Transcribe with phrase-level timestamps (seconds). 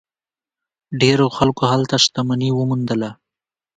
[1.01, 3.09] ډیرو خلکو هلته شتمني وموندله.